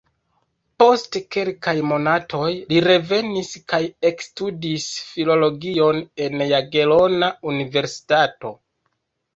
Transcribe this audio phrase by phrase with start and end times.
[0.83, 3.81] Post kelkaj monatoj li revenis kaj
[4.13, 8.59] ekstudis filologion en Jagelona Universitato.